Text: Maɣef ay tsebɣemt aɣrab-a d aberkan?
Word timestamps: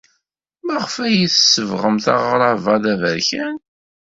Maɣef 0.65 0.95
ay 1.05 1.19
tsebɣemt 1.29 2.05
aɣrab-a 2.15 2.75
d 2.83 2.85
aberkan? 2.93 3.55